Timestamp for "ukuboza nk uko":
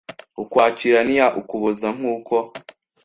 1.39-2.35